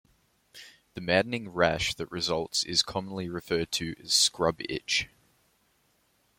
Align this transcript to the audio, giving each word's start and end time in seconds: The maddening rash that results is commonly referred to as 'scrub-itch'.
The 0.95 1.01
maddening 1.01 1.49
rash 1.49 1.93
that 1.93 2.09
results 2.11 2.63
is 2.63 2.81
commonly 2.81 3.29
referred 3.29 3.71
to 3.73 3.93
as 4.01 4.15
'scrub-itch'. 4.15 5.07